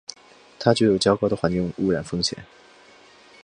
[0.57, 2.35] 它具有较高的环境污染风险。